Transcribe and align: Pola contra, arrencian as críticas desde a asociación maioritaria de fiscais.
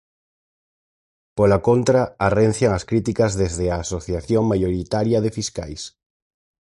Pola 1.37 1.59
contra, 1.67 2.01
arrencian 2.27 2.71
as 2.77 2.83
críticas 2.89 3.31
desde 3.41 3.65
a 3.69 3.75
asociación 3.85 4.43
maioritaria 4.51 5.19
de 5.21 5.31
fiscais. 5.37 5.81